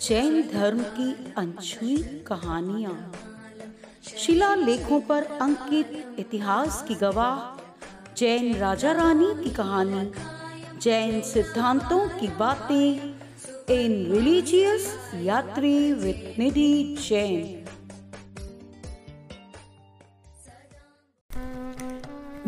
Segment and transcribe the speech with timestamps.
[0.00, 1.96] जैन धर्म की अनछुई
[2.26, 3.12] कहानियाँ।
[4.16, 7.62] शिला लेखों पर अंकित इतिहास की गवाह,
[8.16, 10.12] जैन राजा रानी की कहानी,
[10.78, 13.14] जैन सिद्धांतों की बातें,
[13.74, 17.64] इन रिलीजियस यात्री विद निधि जैन।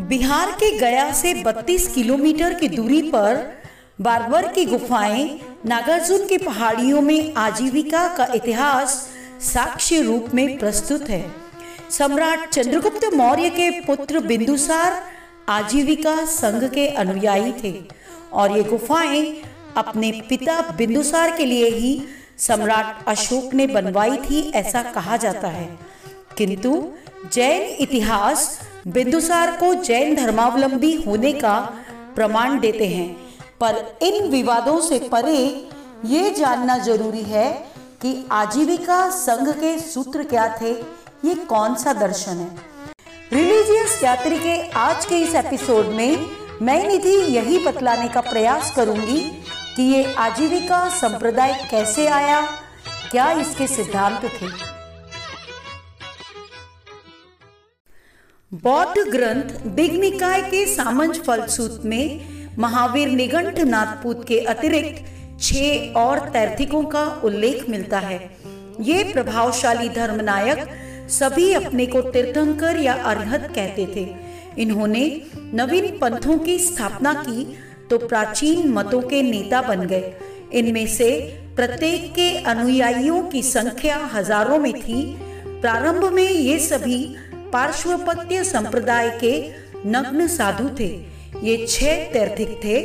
[0.09, 3.63] बिहार के गया से 32 किलोमीटर की दूरी पर
[4.01, 9.09] बारबर की गुफाएँ नागार्जुन की पहाड़ियों में आजीविका का इतिहास
[9.41, 11.31] साक्ष्य रूप में प्रस्तुत है।
[11.91, 15.03] सम्राट चंद्रगुप्त मौर्य के पुत्र बिंदुसार
[15.49, 17.83] आजीविका संघ के अनुयायी थे
[18.33, 19.43] और ये गुफाएँ
[19.77, 22.03] अपने पिता बिंदुसार के लिए ही
[22.39, 25.79] सम्राट अशोक ने बनवाई थी ऐसा कहा जाता है।
[26.39, 26.93] किंतु
[27.33, 31.59] जैन इतिहास बिंदुसार को जैन धर्मावलंबी होने का
[32.15, 33.32] प्रमाण देते हैं।
[33.63, 35.39] पर इन विवादों से परे
[36.07, 37.51] ये जानना ज़रूरी है
[38.03, 40.73] कि आजीविका संघ के सूत्र क्या थे,
[41.25, 42.71] ये कौन सा दर्शन है।
[43.33, 46.27] रिलीजियस यात्री के आज के इस एपिसोड में
[46.63, 49.21] मैं निधि यही बतलाने का प्रयास करूँगी
[49.77, 52.41] कि ये आजीविका संप्रदाय कैसे आया,
[53.11, 54.49] क्या इसके सिद्धांत थे।
[58.53, 65.05] बौद्ध ग्रंथ दिग्निकाय के सामंज फलसूत में महावीर निगंठ नाथपूत के अतिरिक्त
[65.41, 68.19] छह और तैर्थिकों का उल्लेख मिलता है।
[68.81, 70.69] ये प्रभावशाली धर्मनायक
[71.11, 74.07] सभी अपने को तीर्थंकर या अरहत कहते थे।
[74.63, 75.05] इन्होंने
[75.55, 77.45] नवीन पंथों की स्थापना की
[77.91, 80.13] तो प्राचीन मतों के नेता बन गए।
[80.53, 81.11] इनमें से
[81.57, 85.03] प्रत्येक के अनुयायियों की संख्या हज़ारों में थी।
[85.61, 87.05] प्रारंभ में ये सभी
[87.53, 89.33] पार्श्वपत्य संप्रदाय के
[89.87, 90.89] नग्न साधु थे।
[91.35, 92.79] ये छह तैर्थिक थे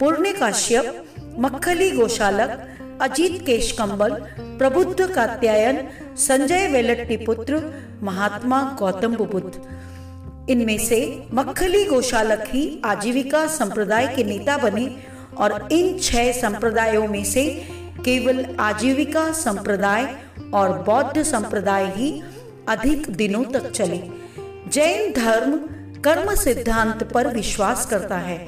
[0.00, 1.04] पूर्ण काश्यप
[1.38, 2.50] मक्खली गोशालक,
[3.02, 4.12] अजीत केश कंबल
[4.58, 5.78] प्रबुद्ध कात्यायन
[6.16, 7.60] संजय वेलट्टी पुत्र,
[8.02, 11.00] महात्मा गौतम बुद्ध इनमें से
[11.34, 14.86] मक्खली गोशालक ही आजीविका संप्रदाय के नेता बने
[15.36, 17.44] और इन छह संप्रदायों में से
[18.04, 20.14] केवल आजीविका संप्रदाय
[20.54, 22.22] और बौद्ध संप्रदाय ही
[22.68, 24.02] अधिक दिनों तक चले।
[24.68, 25.58] जैन धर्म
[26.04, 28.38] कर्म सिद्धांत पर विश्वास करता है।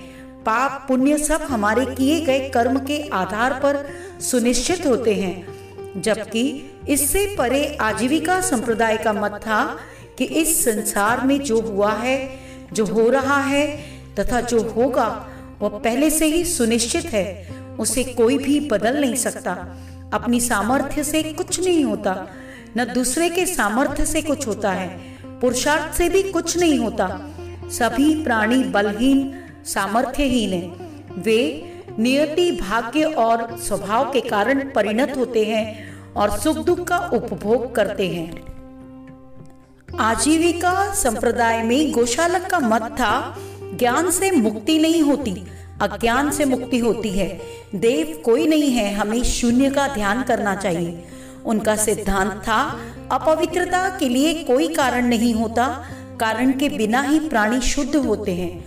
[0.47, 3.89] पाप पुण्य सब हमारे किए गए कर्म के आधार पर
[4.21, 5.59] सुनिश्चित होते हैं।
[6.03, 9.79] जबकि इससे परे आजीविका संप्रदाय का मत था
[10.19, 12.39] कि इस संसार में जो हुआ है,
[12.73, 13.77] जो हो रहा है
[14.19, 15.29] तथा जो होगा,
[15.61, 17.49] वह पहले से ही सुनिश्चित है।
[17.81, 19.77] उसे कोई भी बदल नहीं सकता।
[20.13, 22.27] अपनी सामर्थ्य से कुछ नहीं होता।
[22.77, 24.89] न दूसरे के सामर्थ्य से कुछ होता है।
[25.41, 27.31] पुरुषार्थ से भी कुछ नहीं होता।
[27.71, 29.35] सभी प्राणी बलहीन,
[29.65, 30.69] सामर्थ्यहीन है।
[31.19, 37.75] वे नियति भाग्य और स्वभाव के कारण परिणत होते हैं और सुख दुख का उपभोग
[37.75, 38.49] करते हैं।
[40.01, 43.37] आजीविका संप्रदाय में गोशालक का मत था,
[43.75, 45.45] ज्ञान से मुक्ति नहीं होती,
[45.81, 47.41] अज्ञान से मुक्ति होती है।
[47.75, 51.05] देव कोई नहीं है, हमें शून्य का ध्यान करना चाहिए।
[51.45, 52.81] उनका सिद्धांत था,
[53.13, 55.85] अपवित्रता के लिए कोई कारण नहीं होता
[56.21, 58.65] कारण के बिना ही प्राणी शुद्ध होते हैं।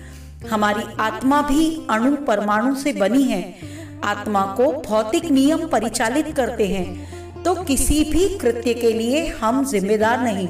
[0.49, 3.55] हमारी आत्मा भी अणु परमाणु से बनी है।
[4.03, 7.11] आत्मा को भौतिक नियम परिचालित करते हैं।
[7.43, 10.47] तो किसी भी कृत्य के लिए हम जिम्मेदार नहीं।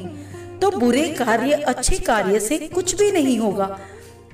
[0.60, 3.80] तो बुरे कार्य अच्छे कार्य से कुछ भी नहीं होगा।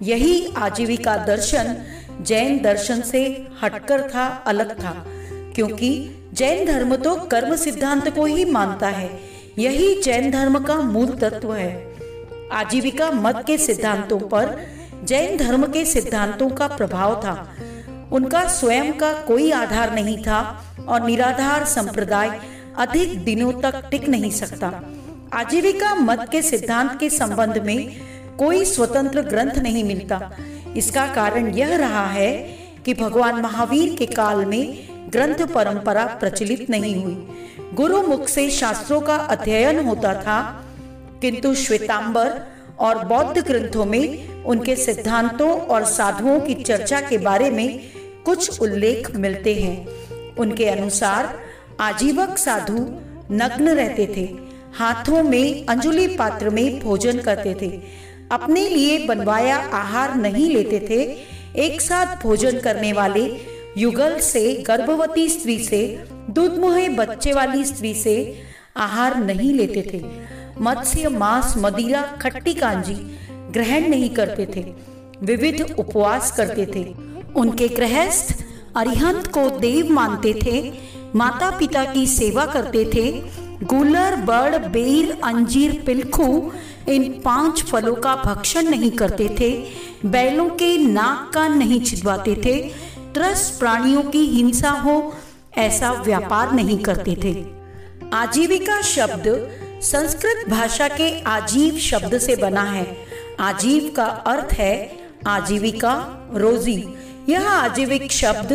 [0.01, 1.77] यही आजीविका दर्शन,
[2.21, 5.05] जैन दर्शन से हटकर था, अलग था।
[5.55, 9.19] क्योंकि जैन धर्म तो कर्म सिद्धांत को ही मानता है।
[9.59, 11.96] यही जैन धर्म का मूल तत्व है।
[12.51, 14.67] आजीविका मत के सिद्धांतों पर,
[15.03, 17.55] जैन धर्म के सिद्धांतों का प्रभाव था।
[18.11, 22.39] उनका स्वयं का कोई आधार नहीं था और निराधार संप्रदाय
[22.77, 24.83] अधिक दिनों तक टिक नहीं सकता।
[25.33, 28.01] आजीविका मत के सिद्धांत के संबंध में
[28.37, 30.31] कोई स्वतंत्र ग्रंथ नहीं मिलता।
[30.77, 32.37] इसका कारण यह रहा है
[32.85, 37.27] कि भगवान महावीर के काल में ग्रंथ परंपरा प्रचलित नहीं हुई।
[37.73, 40.63] गुरु मुख से शास्त्रों का अध्ययन होता था
[41.21, 42.41] किंतु श्वेतांबर
[42.79, 47.79] और बौद्ध ग्रंथों में उनके सिद्धांतों और साधुओं की चर्चा के बारे में
[48.25, 49.87] कुछ उल्लेख मिलते हैं।
[50.35, 51.39] उनके अनुसार,
[51.79, 52.77] आजीवक साधु
[53.31, 54.29] नग्न रहते थे,
[54.73, 57.69] हाथों में अंजुली पात्र में भोजन करते थे,
[58.31, 61.01] अपने लिए बनवाया आहार नहीं लेते थे,
[61.61, 63.37] एक साथ भोजन करने वाले
[63.77, 68.41] युगल से, गर्भवती स्त्री से दूध मुहे बच्चे वाली स्त्री से
[68.77, 73.17] आहार नहीं लेते थे। मत्स्य, मांस मदिरा खट्टी कांजी
[73.53, 74.73] ग्रहण नहीं करते थे।
[75.23, 76.95] विविध उपवास करते थे।
[77.35, 78.45] उनके गृहस्थ
[78.75, 80.73] अरिहंत को देव मानते थे
[81.15, 83.11] माता पिता की सेवा करते थे।
[83.63, 86.51] गुलर, बड़ बेर अंजीर, पिलखू,
[86.89, 89.65] इन पाँच फलों का भक्षण नहीं करते थे।
[90.09, 92.69] बैलों के नाक का नहीं छिदवाते थे।
[93.13, 95.13] त्रस प्राणियों की हिंसा हो,
[95.57, 97.45] ऐसा व्यापार नहीं करते थे।
[98.13, 99.49] आजीविका शब्द
[99.81, 102.97] संस्कृत भाषा के आजीव शब्द से बना है।
[103.39, 104.91] आजीव का अर्थ है
[105.27, 105.93] आजीविका,
[106.33, 106.93] रोजी।
[107.29, 108.51] यह आजीविक शब्द,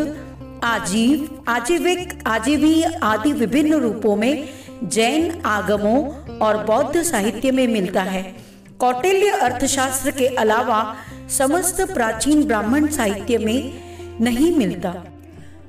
[0.64, 4.48] आजीव, आजीविक आजीवी आदि विभिन्न रूपों में
[4.84, 6.08] जैन आगमों
[6.38, 8.36] और बौद्ध साहित्य में मिलता है।
[8.78, 10.96] कौटिल्य अर्थशास्त्र के अलावा
[11.38, 13.74] समस्त प्राचीन ब्राह्मण साहित्य में
[14.20, 15.04] नहीं मिलता।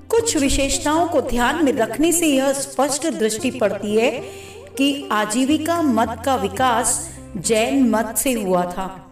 [0.09, 4.43] कुछ विशेषताओं को ध्यान में रखने से यह स्पष्ट दृष्टि पड़ती है
[4.77, 9.11] कि आजीविका मत का विकास जैन मत से हुआ था।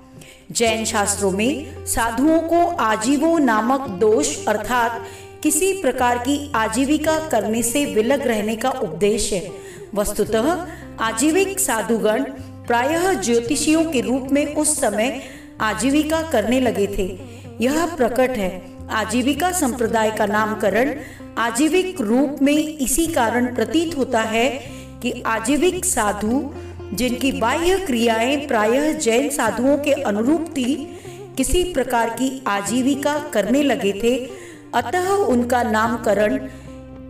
[0.51, 5.05] जैन शास्त्रों में साधुओं को आजीवो नामक दोष अर्थात
[5.43, 9.51] किसी प्रकार की आजीविका करने से विलग रहने का उपदेश है।
[9.95, 10.67] वस्तुतः
[10.99, 12.23] आजीविक साधुगण
[12.67, 15.21] प्रायः ज्योतिषियों के रूप में उस समय
[15.61, 17.19] आजीविका करने लगे थे।
[17.61, 20.95] यह प्रकट है। आजीविका संप्रदाय का नामकरण
[21.37, 26.53] आजीविक रूप में इसी कारण प्रतीत होता है कि आजीविक साधु,
[26.93, 30.97] जिनकी बाह्य क्रियाएँ प्रायः जैन साधुओं के अनुरूप थी,
[31.37, 34.29] किसी प्रकार की आजीविका करने लगे थे।
[34.73, 36.49] अतः उनका नामकरण,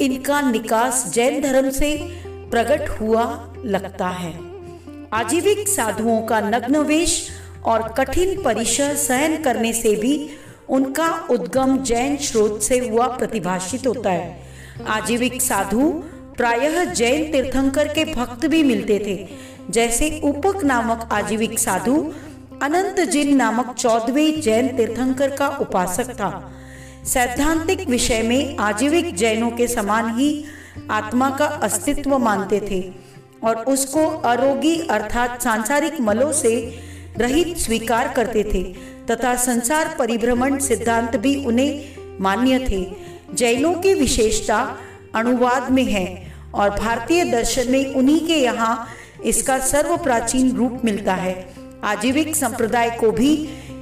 [0.01, 1.97] इनका निकास जैन धर्म से
[2.51, 4.39] प्रकट हुआ लगता है।
[5.13, 7.29] आजीविक साधुओं का नग्नवेश
[7.65, 10.29] और कठिन परिसर सहन करने से भी
[10.69, 14.43] उनका उद्गम जैन स्रोत से हुआ प्रतिभाषित होता है।
[14.87, 16.03] आजीविक साधु
[16.41, 19.27] प्रायः जैन तीर्थंकर के भक्त भी मिलते थे,
[19.69, 22.13] जैसे उपक नामक आजीविक साधु,
[22.61, 26.51] अनंत जिन नामक चौदहवें जैन तीर्थंकर का उपासक था।
[27.05, 30.45] सैद्धांतिक विषय में आजीविक जैनों के समान ही
[30.91, 32.91] आत्मा का अस्तित्व मानते थे
[33.43, 36.79] और उसको अरोगी अर्थात सांसारिक मलों से
[37.17, 38.63] रहित स्वीकार करते थे
[39.11, 42.85] तथा संसार परिभ्रमण सिद्धांत भी उन्हें मान्य थे।
[43.33, 44.77] जैनों की विशेषता
[45.15, 48.87] अनुवाद में है। और भारतीय दर्शन में उन्हीं के यहाँ
[49.25, 51.53] इसका सर्व प्राचीन रूप मिलता है।
[51.83, 53.33] आजीविक संप्रदाय को भी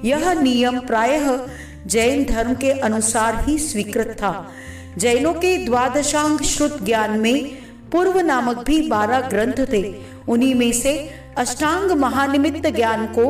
[0.06, 1.48] यह नियम प्रायः
[1.88, 4.51] जैन धर्म के अनुसार ही स्वीकृत था।
[4.98, 7.45] जैनों के द्वादशांग श्रुत ज्ञान में
[7.92, 9.83] पूर्व नामक भी बारह ग्रंथ थे।
[10.27, 10.94] उन्हीं में से
[11.38, 13.25] अष्टांग महानिमित्त ज्ञान को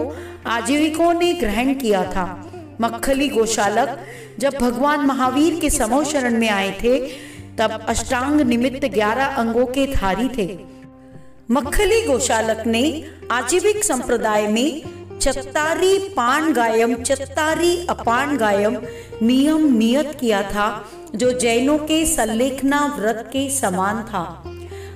[0.47, 2.25] आजीविकों ने ग्रहण किया था।
[2.81, 3.99] मक्खली गोशालक
[4.39, 6.97] जब भगवान महावीर के समो शरण में आए थे
[7.59, 10.59] तब अष्टांग निमित्त ग्यारह अंगों के धारी थे।
[11.51, 14.81] मक्खली गोशालक ने आजीविक संप्रदाय में
[15.21, 18.77] चत्तारी पान गायम, चत्तारी अपान गायम
[19.21, 20.85] नियम नियत किया था,
[21.15, 24.43] जो जैनों के सल्लेखना व्रत के समान था।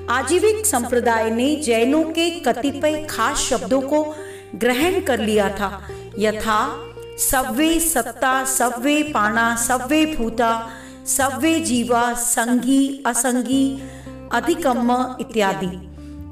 [0.09, 4.15] आजीविक संप्रदाय ने जैनों के कतिपय खास शब्दों को
[4.55, 5.87] ग्रहण कर लिया था।
[6.19, 6.79] यथा
[7.17, 10.69] सव्वे सत्ता सव्वे पाना सव्वे भूता
[11.07, 13.83] सव्वे जीवा संगी, असंगी,
[14.33, 15.89] अधिकम्म इत्यादि।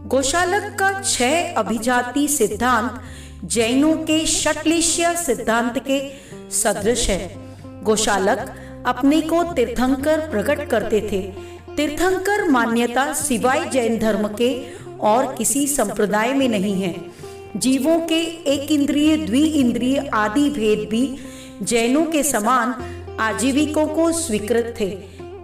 [0.08, 3.02] गोशालक का छह अभिजाति सिद्धांत,
[3.46, 6.12] जैनों के शटलिश्य सिद्धांत के
[6.52, 7.38] सदृश है।
[7.84, 8.54] गोशालक
[8.86, 14.66] अपने को तीर्थंकर प्रकट करते थे। तीर्थंकर मान्यता सिवाय जैन धर्म के
[15.00, 16.96] और किसी संप्रदाय में नहीं है।
[17.58, 18.20] जीवों के
[18.54, 21.18] एक इंद्रिय, द्वि इंद्रिय आदि भेद भी
[21.64, 24.90] जैनों के समान आजीविकों को स्वीकृत थे।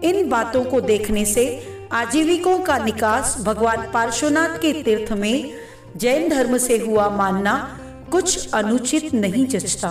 [0.04, 1.46] इन बातों को देखने से
[1.92, 5.54] आजीविकों का निकास भगवान पार्श्वनाथ के तीर्थ में
[5.98, 7.80] जैन धर्म से हुआ मानना
[8.12, 9.90] कुछ अनुचित नहीं जचता।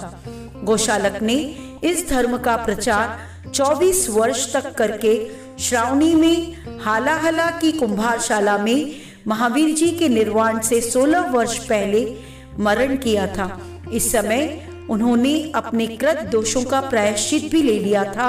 [0.65, 1.37] गोशालक ने
[1.85, 3.19] इस धर्म का प्रचार
[3.55, 8.93] 24 वर्ष तक करके श्रावणी में, हालाहला की कुंभारशाला में
[9.27, 12.17] महावीर जी के निर्वाण से 16 वर्ष पहले
[12.59, 13.61] मरण किया था।
[13.93, 18.29] इस समय उन्होंने अपने कृत दोषों का प्रायश्चित भी ले लिया था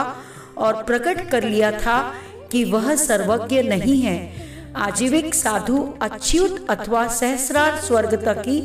[0.57, 2.13] और प्रकट कर लिया था
[2.51, 4.17] कि वह सर्वज्ञ नहीं है।
[4.75, 8.59] आजीविक साधु अच्युत अथवा सहस्रार स्वर्ग तक ही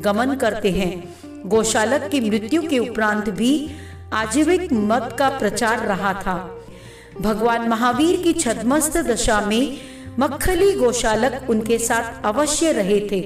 [0.00, 1.14] गमन करते हैं।
[1.46, 3.70] गौशालक की मृत्यु के उपरांत भी
[4.12, 6.36] आजीविक मत का प्रचार रहा था।
[7.20, 9.76] भगवान महावीर की छदमस्त दशा में
[10.18, 13.22] मक्खली गोशालक उनके साथ अवश्य रहे थे।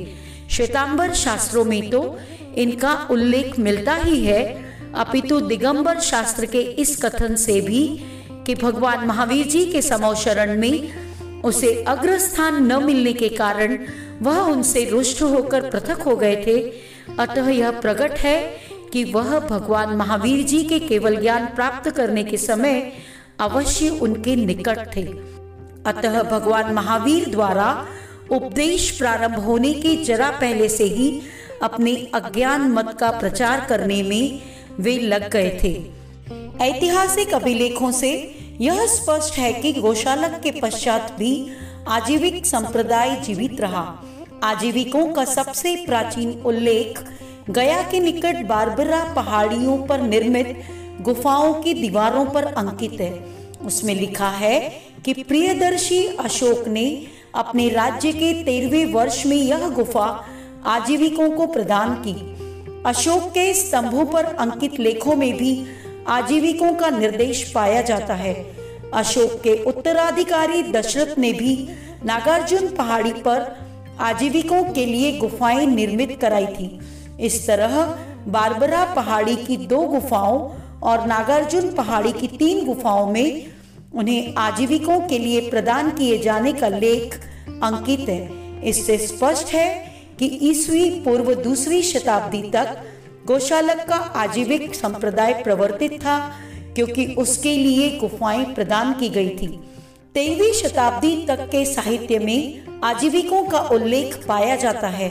[0.51, 2.19] श्वेतांबर शास्त्रों में तो
[2.59, 4.43] इनका उल्लेख मिलता ही है।
[4.95, 7.83] अपितु दिगंबर शास्त्र के इस कथन से भी
[8.47, 13.79] कि भगवान महावीर जी के समोशरण में उसे अग्रस्थान न मिलने के कारण
[14.23, 16.57] वह उनसे रुष्ट होकर पृथक हो गए थे।
[17.19, 18.41] अतः यह प्रकट है
[18.93, 22.93] कि वह भगवान महावीर जी के केवल ज्ञान प्राप्त करने के समय
[23.41, 25.03] अवश्य उनके निकट थे।
[25.87, 27.87] अतः भगवान महावीर द्वारा
[28.31, 31.09] उपदेश प्रारंभ होने के जरा पहले से ही
[31.63, 34.41] अपने अज्ञान मत का प्रचार करने में
[34.81, 35.73] वे लग गए थे।
[36.65, 41.51] ऐतिहासिक अभिलेखों से यह स्पष्ट है कि गौशालक के पश्चात भी
[41.89, 44.03] आजीविक संप्रदाय जीवित रहा।
[44.43, 47.01] आजीविकों का सबसे प्राचीन उल्लेख
[47.51, 50.63] गया के निकट बारबरा पहाड़ियों पर निर्मित
[51.01, 53.13] गुफाओं की दीवारों पर अंकित है।
[53.67, 54.59] उसमें लिखा है
[55.05, 60.25] कि प्रियदर्शी अशोक ने अपने राज्य के तेरहवें वर्ष में यह गुफा
[60.67, 62.35] आजीविकों को प्रदान की।
[62.87, 65.67] अशोक के स्तंभों पर अंकित लेखों में भी
[66.09, 68.55] आजीविकों का निर्देश पाया जाता है।
[68.95, 71.69] अशोक के उत्तराधिकारी दशरथ ने भी
[72.05, 73.57] नागार्जुन पहाड़ी पर
[74.01, 76.81] आजीविकों के लिए गुफाएँ निर्मित कराई थी।
[77.21, 77.99] इस तरह
[78.29, 80.51] बारबरा पहाड़ी की दो गुफाओं
[80.83, 83.47] और नागार्जुन पहाड़ी की तीन गुफाओं में
[83.95, 87.15] उन्हें आजीविकों के लिए प्रदान किए जाने का लेख
[87.63, 88.29] अंकित है।
[88.63, 89.88] इससे स्पष्ट है
[90.19, 92.77] कि ईसवी पूर्व दूसरी शताब्दी तक
[93.27, 96.19] गौशालक का आजीविक संप्रदाय प्रवर्तित था,
[96.75, 99.49] क्योंकि उसके लिए गुफाएँ प्रदान की गई थी।
[100.15, 105.11] तेरहवीं शताब्दी तक के साहित्य में आजीविकों का उल्लेख पाया जाता है।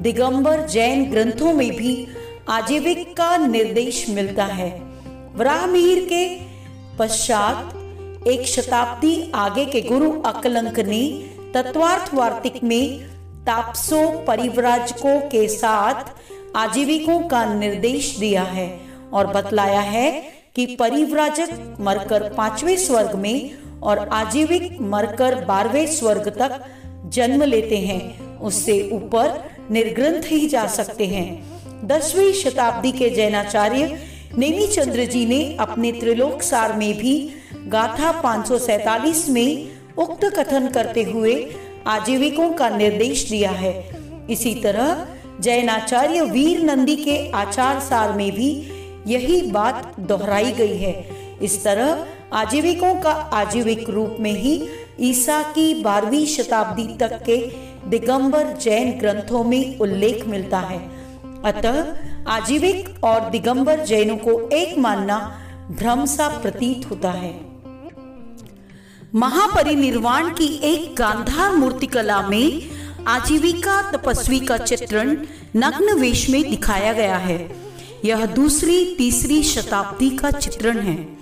[0.00, 2.06] दिगंबर जैन ग्रंथों में भी
[2.48, 4.70] आजीविक का निर्देश मिलता है।
[5.36, 6.24] वराहमीर के
[6.98, 11.02] पश्चात एक शताब्दी आगे के गुरु अकलंक ने
[11.54, 13.17] तत्वार्थ वार्तिक में
[13.48, 16.04] तापसो परिव्राजकों के साथ
[16.56, 18.80] आजीविकों का निर्देश दिया है
[19.12, 20.10] और बतलाया है
[20.54, 26.60] कि परिव्राजक मरकर पाँचवें स्वर्ग में और आजीविक मरकर बारहवें स्वर्ग तक
[27.08, 34.02] जन्म लेते हैं। उससे ऊपर निर्ग्रंथ ही जा सकते हैं। दसवीं शताब्दी के जैनाचार्य
[34.38, 37.30] नेमी चंद्र जी ने अपने त्रिलोक सार में भी
[37.68, 41.34] गाथा 547 में उक्त कथन करते हुए
[41.86, 43.90] आजीविकों का निर्देश दिया है।
[44.30, 45.06] इसी तरह
[45.40, 48.72] जैनाचार्य वीर नंदी के आचार सार में भी
[49.06, 51.06] यही बात दोहराई गई है।
[51.42, 54.68] इस तरह आजीविकों का आजीविक रूप में ही
[55.00, 57.36] ईसा की बारहवीं शताब्दी तक के
[57.88, 60.78] दिगंबर जैन ग्रंथों में उल्लेख मिलता है।
[61.44, 65.38] अतः आजीविक और दिगंबर जैनों को एक मानना
[65.70, 67.47] भ्रम सा प्रतीत होता है।
[69.14, 72.70] महापरिनिर्वाण की एक गांधार मूर्तिकला में
[73.06, 75.16] आजीविका, तपस्वी का चित्रण
[75.56, 77.56] नग्न वेश में दिखाया गया है।
[78.04, 81.18] यह दूसरी, तीसरी शताब्दी का चित्रण है।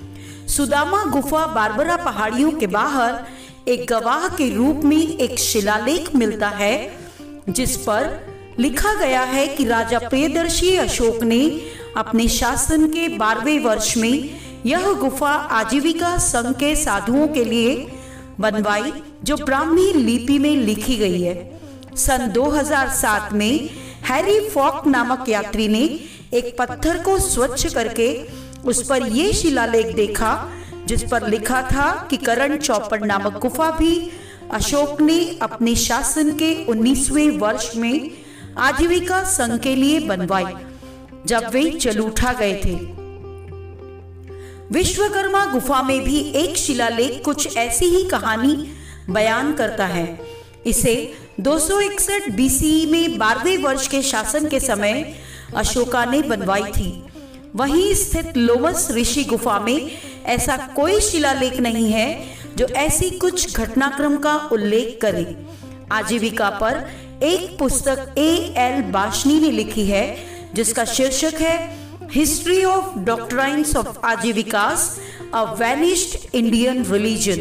[0.49, 3.25] सुदामा गुफा बारबरा पहाड़ियों के बाहर
[3.69, 6.99] एक गवाह के रूप में एक शिलालेख मिलता है,
[7.49, 8.26] जिस पर
[8.59, 11.61] लिखा गया है कि राजा प्रियदर्शी अशोक ने
[11.97, 17.75] अपने शासन के बारहवें वर्ष में यह गुफा आजीविका संघ के साधुओं के लिए
[18.40, 18.92] बनवाई,
[19.25, 21.61] जो ब्राह्मी लिपि में लिखी गई है।
[21.96, 23.70] सन 2007 में
[24.04, 25.82] हैरी फॉक नामक यात्री ने
[26.35, 28.08] एक पत्थर को स्वच्छ करके
[28.64, 30.32] उस पर यह शिलालेख देखा,
[30.87, 34.11] जिस पर लिखा था कि करण चौपड़ नामक गुफा भी
[34.52, 38.11] अशोक ने अपने शासन के 19वें वर्ष में
[38.58, 40.52] आजीविका संघ के लिए बनवाई,
[41.26, 42.96] जब वे चलूठा गए थे।
[44.73, 48.56] विश्वकर्मा गुफा में भी एक शिलालेख कुछ ऐसी ही कहानी
[49.11, 50.18] बयान करता है।
[50.66, 50.94] इसे
[51.40, 55.14] 261 बीसी में बारहवें वर्ष के शासन के समय
[55.56, 57.04] अशोका ने बनवाई थी।
[57.56, 59.90] वहीं स्थित लोमस ऋषि गुफा में
[60.26, 62.08] ऐसा कोई शिलालेख नहीं है
[62.56, 65.37] जो ऐसी कुछ घटनाक्रम का उल्लेख करे।
[65.92, 66.87] आजीविका पर
[67.23, 70.16] एक पुस्तक ए एल बाशनी ने लिखी है,
[70.54, 75.01] जिसका शीर्षक है history of doctrines of Ajivikas
[75.35, 77.41] a vanished Indian religion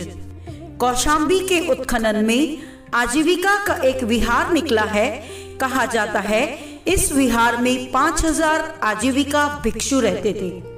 [0.79, 2.57] Kaushambi के उत्खनन में
[2.93, 5.27] आजीविका का एक विहार निकला है।
[5.61, 10.75] कहा जाता है, इस विहार में 5000 आजीविका भिक्षु रहते थे।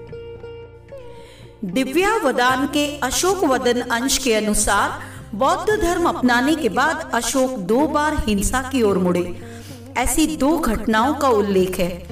[1.67, 5.01] दिव्यावदान के अशोक वदन अंश के अनुसार,
[5.35, 9.41] बौद्ध धर्म अपनाने के बाद अशोक दो बार हिंसा की ओर मुड़े।
[9.97, 12.07] ऐसी दो घटनाओं का उल्लेख है।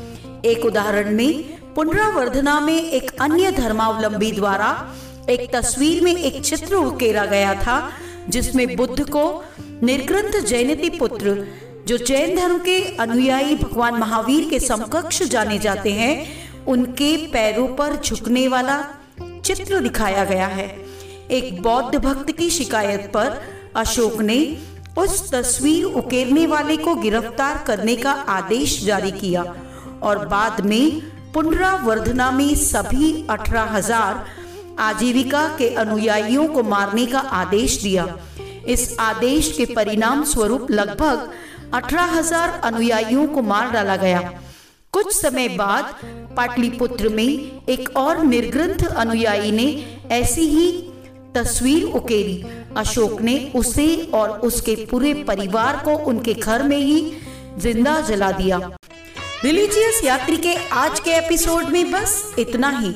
[0.45, 4.95] एक उदाहरण में पुनरावर्धना में एक अन्य धर्मावलंबी द्वारा
[5.29, 7.89] एक तस्वीर में एक चित्र उकेरा गया था,
[8.29, 9.43] जिसमें बुद्ध को
[9.83, 11.47] निर्ग्रंथ जैनति पुत्र,
[11.87, 16.27] जो जैन धर्म के अनुयायी भगवान महावीर के समकक्ष जाने जाते हैं,
[16.65, 18.77] उनके पैरों पर झुकने वाला
[19.21, 20.67] चित्र दिखाया गया है।
[21.31, 23.41] एक बौद्ध भक्त की शिकायत पर
[23.75, 24.39] अशोक ने
[24.97, 29.43] उस तस्वीर उकेरने वाले को गिरफ़्तार करने का आदेश जारी किया
[30.03, 34.25] और बाद में पुनरावर्धना में सभी अठारह हज़ार
[34.79, 38.05] आजीविका के अनुयायियों को मारने का आदेश दिया।
[38.67, 41.29] इस आदेश के परिणाम स्वरूप लगभग
[41.73, 44.21] 18,000 अनुयायियों को मार डाला गया।
[44.93, 45.93] कुछ समय बाद
[46.37, 47.27] पाटलिपुत्र में
[47.69, 49.67] एक और निर्ग्रंथ अनुयायी ने
[50.11, 50.71] ऐसी ही
[51.35, 52.43] तस्वीर उकेरी।
[52.77, 56.99] अशोक ने उसे और उसके पूरे परिवार को उनके घर में ही
[57.59, 58.59] ज़िंदा जला दिया।
[59.45, 62.89] रिलीजियस यात्री के आज के एपिसोड में बस इतना ही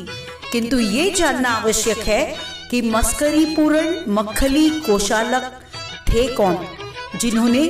[0.51, 2.23] किंतु ये जानना आवश्यक है
[2.71, 5.51] कि मस्करी पूर्ण मक्खली कोशालक
[6.07, 6.57] थे कौन
[7.21, 7.61] जिन्होंने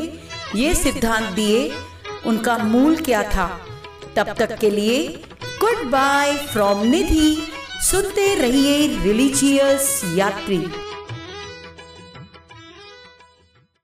[0.55, 1.59] ये सिद्धांत दिए
[2.25, 3.48] उनका मूल क्या था
[4.15, 5.05] तब तक के लिए
[5.59, 7.29] गुड बाय फ्रॉम निधि
[7.81, 10.65] सुनते रहिए रिलीजियस यात्री